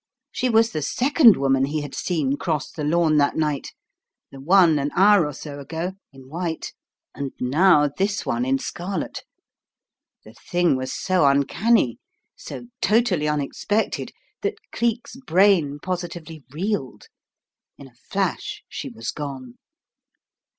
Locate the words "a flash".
17.87-18.63